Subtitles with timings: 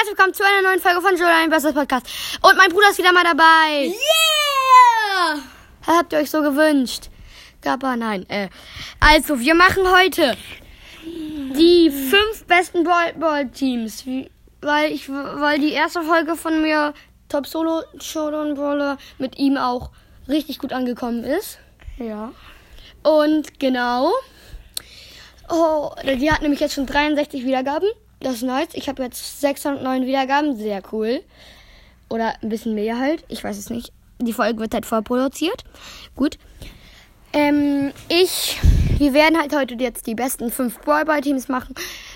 [0.00, 2.06] herzlich willkommen zu einer neuen Folge von Jolan Bestes Podcast.
[2.40, 3.88] Und mein Bruder ist wieder mal dabei.
[3.88, 5.42] Yeah!
[5.86, 7.10] Habt ihr euch so gewünscht?
[7.66, 8.24] Aber nein.
[8.30, 8.48] Äh,
[8.98, 10.38] also, wir machen heute
[11.04, 14.06] die fünf besten Ball-Teams.
[14.62, 16.94] Weil ich, weil die erste Folge von mir
[17.28, 19.90] Top Solo Showdown Brawler mit ihm auch
[20.28, 21.58] richtig gut angekommen ist.
[21.98, 22.32] Ja.
[23.02, 24.12] Und genau.
[25.50, 27.90] Oh, die hat nämlich jetzt schon 63 Wiedergaben.
[28.20, 28.68] Das ist nice.
[28.74, 30.56] Ich habe jetzt 609 Wiedergaben.
[30.56, 31.22] Sehr cool.
[32.08, 33.24] Oder ein bisschen mehr halt.
[33.28, 33.92] Ich weiß es nicht.
[34.20, 35.64] Die Folge wird halt vorproduziert.
[36.16, 36.38] Gut.
[37.32, 38.58] Ähm, ich.
[38.98, 41.74] Wir werden halt heute jetzt die besten 5 Brawlball-Teams machen.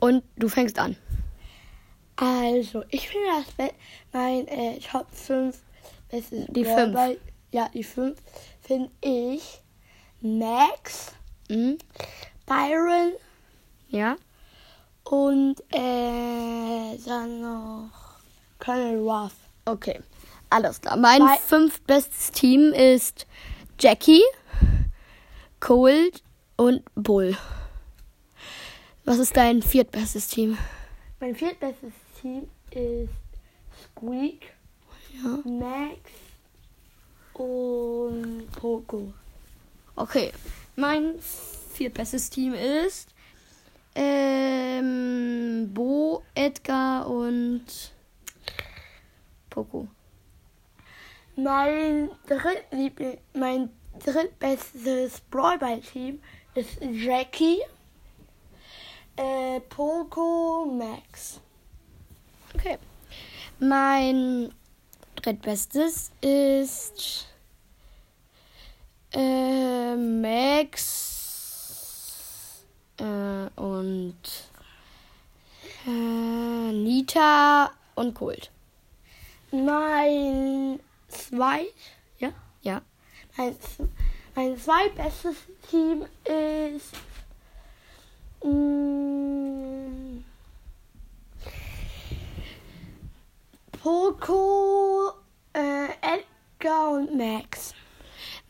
[0.00, 0.96] Und du fängst an.
[2.16, 3.26] Also, ich finde
[3.58, 3.70] das
[4.12, 5.56] mein äh, Top 5
[6.10, 7.18] beste Die Brawler- fünf.
[7.52, 8.18] Ja, die 5
[8.60, 9.60] finde ich
[10.20, 11.12] Max,
[11.48, 11.78] Mhm.
[12.46, 13.12] Byron
[13.88, 14.16] Ja.
[15.10, 17.90] Und äh, dann noch
[18.58, 19.32] Colonel Ruff.
[19.64, 20.00] Okay.
[20.50, 20.96] Alles klar.
[20.96, 23.26] Mein Bei- fünf bestes Team ist
[23.78, 24.22] Jackie,
[25.60, 26.22] Cold
[26.56, 27.36] und Bull.
[29.04, 30.56] Was ist dein viertbestes Team?
[31.20, 33.10] Mein viertbestes Team ist
[33.96, 34.52] Squeak,
[35.22, 35.38] Ja.
[35.50, 35.98] Max
[37.34, 39.12] und Poco.
[39.96, 40.32] Okay.
[40.76, 41.14] Mein
[41.72, 43.08] viertbestes Team ist
[43.96, 47.64] ähm, Bo, Edgar und
[49.50, 49.88] Poco.
[51.36, 53.70] Mein, Drittliebling, mein
[54.04, 56.20] drittbestes Brawlball-Team
[56.54, 57.60] ist Jackie,
[59.16, 61.40] äh, Poco, Max.
[62.54, 62.78] Okay.
[63.58, 64.52] Mein
[65.14, 67.26] drittbestes ist
[69.12, 71.06] äh, Max
[72.98, 73.48] äh,
[74.06, 74.28] und
[75.86, 78.50] äh, Nita und Colt.
[79.50, 80.78] Mein
[81.08, 81.66] zweit,
[82.18, 82.30] ja,
[82.62, 82.82] Ja.
[83.36, 83.56] mein,
[84.34, 85.36] mein zweitbestes
[85.70, 86.92] Team ist
[88.44, 90.18] mm,
[93.82, 95.12] Poco,
[95.52, 97.74] äh, Edgar und Max.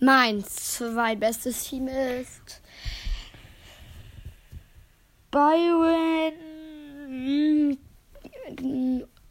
[0.01, 2.61] Mein zweitbestes Team ist
[5.37, 6.33] Byron,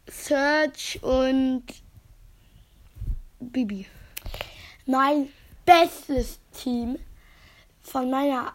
[0.06, 1.64] Search und
[3.40, 3.88] Bibi.
[4.86, 5.30] Mein
[5.64, 7.00] bestes Team
[7.82, 8.52] von meiner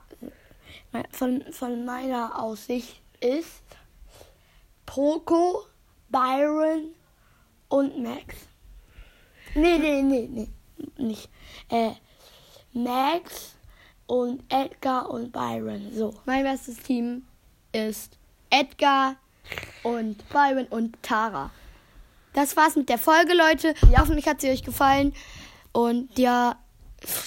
[1.11, 3.63] von, von meiner Aussicht ist
[4.85, 5.65] Poco,
[6.07, 6.95] Byron
[7.67, 8.47] und Max.
[9.55, 10.47] Nee, nee, nee, nee,
[10.97, 11.29] nicht.
[11.67, 11.91] Äh,
[12.71, 13.57] Max
[14.07, 15.91] und Edgar und Byron.
[15.93, 16.13] So.
[16.23, 17.25] Mein bestes Team
[17.71, 18.17] ist
[18.49, 19.15] Edgar
[19.83, 21.51] und Byron und Tara.
[22.33, 23.73] Das war's mit der Folge, Leute.
[23.97, 25.13] Hoffentlich hat sie euch gefallen.
[25.73, 26.55] Und ja,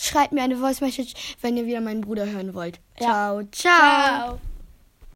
[0.00, 2.81] schreibt mir eine Voice Message, wenn ihr wieder meinen Bruder hören wollt.
[2.99, 3.06] Ja.
[3.06, 3.43] ciao.
[3.53, 4.28] ciao.
[4.31, 4.41] Ciao.